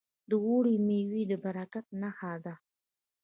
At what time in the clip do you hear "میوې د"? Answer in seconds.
0.87-1.33